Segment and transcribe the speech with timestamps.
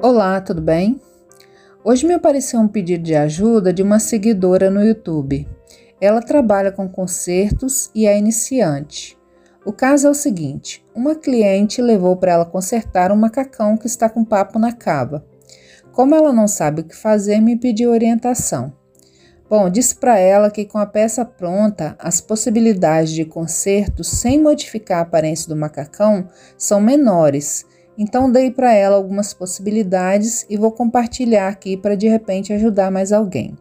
[0.00, 1.00] Olá, tudo bem?
[1.82, 5.48] Hoje me apareceu um pedido de ajuda de uma seguidora no YouTube.
[6.00, 9.18] Ela trabalha com concertos e é iniciante.
[9.64, 14.08] O caso é o seguinte: uma cliente levou para ela consertar um macacão que está
[14.08, 15.26] com papo na cava.
[15.90, 18.72] Como ela não sabe o que fazer, me pediu orientação.
[19.50, 24.98] Bom, disse para ela que com a peça pronta, as possibilidades de conserto sem modificar
[24.98, 27.66] a aparência do macacão são menores
[27.98, 33.12] então dei para ela algumas possibilidades e vou compartilhar aqui para de repente ajudar mais
[33.12, 33.58] alguém.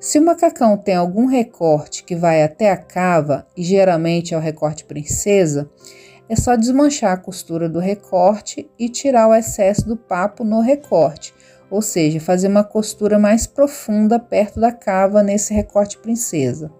[0.00, 4.40] Se o macacão tem algum recorte que vai até a cava, e geralmente é o
[4.40, 5.70] recorte princesa,
[6.28, 11.34] é só desmanchar a costura do recorte e tirar o excesso do papo no recorte,
[11.70, 16.70] ou seja, fazer uma costura mais profunda perto da cava nesse recorte princesa.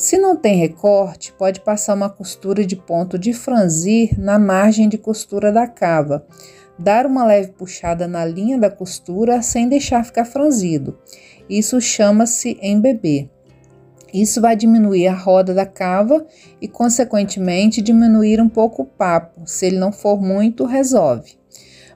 [0.00, 4.96] Se não tem recorte, pode passar uma costura de ponto de franzir na margem de
[4.96, 6.24] costura da cava.
[6.78, 10.98] Dar uma leve puxada na linha da costura sem deixar ficar franzido.
[11.50, 13.28] Isso chama-se embeber.
[14.10, 16.26] Isso vai diminuir a roda da cava
[16.62, 19.42] e, consequentemente, diminuir um pouco o papo.
[19.44, 21.38] Se ele não for muito, resolve.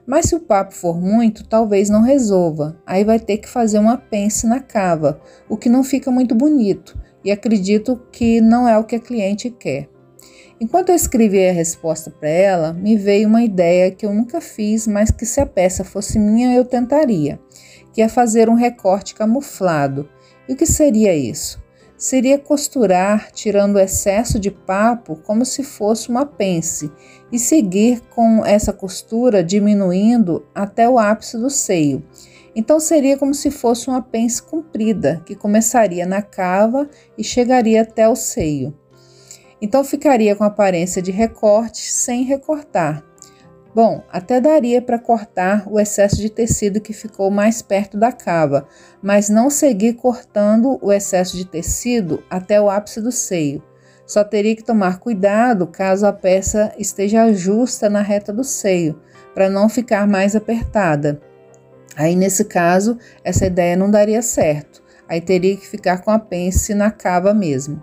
[0.05, 2.77] Mas se o papo for muito, talvez não resolva.
[2.85, 5.19] Aí vai ter que fazer uma pence na cava,
[5.49, 6.95] o que não fica muito bonito
[7.25, 9.89] e acredito que não é o que a cliente quer.
[10.61, 14.87] Enquanto eu escrevi a resposta para ela, me veio uma ideia que eu nunca fiz,
[14.87, 17.39] mas que se a peça fosse minha eu tentaria,
[17.91, 20.07] que é fazer um recorte camuflado.
[20.47, 21.61] E o que seria isso?
[21.97, 26.91] Seria costurar, tirando o excesso de papo, como se fosse uma pence,
[27.31, 32.03] e seguir com essa costura diminuindo até o ápice do seio
[32.55, 38.07] então seria como se fosse uma pence comprida, que começaria na cava e chegaria até
[38.07, 38.73] o seio.
[39.61, 43.03] Então ficaria com aparência de recorte sem recortar.
[43.73, 48.65] Bom, até daria para cortar o excesso de tecido que ficou mais perto da cava,
[49.01, 53.61] mas não seguir cortando o excesso de tecido até o ápice do seio.
[54.07, 59.01] Só teria que tomar cuidado caso a peça esteja justa na reta do seio,
[59.33, 61.19] para não ficar mais apertada.
[61.95, 64.83] Aí, nesse caso, essa ideia não daria certo.
[65.07, 67.81] Aí teria que ficar com a pence na cava mesmo.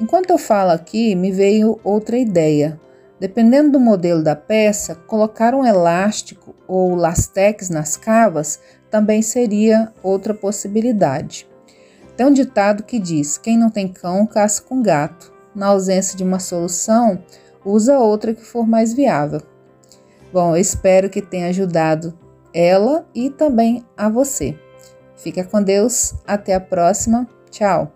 [0.00, 2.80] Enquanto eu falo aqui, me veio outra ideia.
[3.18, 8.60] Dependendo do modelo da peça, colocar um elástico ou lastex nas cavas
[8.90, 11.48] também seria outra possibilidade.
[12.16, 15.32] Tem um ditado que diz: quem não tem cão, caça com gato.
[15.54, 17.22] Na ausência de uma solução,
[17.64, 19.40] usa outra que for mais viável.
[20.30, 22.16] Bom, eu espero que tenha ajudado
[22.56, 24.58] ela e também a você.
[25.14, 27.28] Fica com Deus, até a próxima.
[27.50, 27.95] Tchau.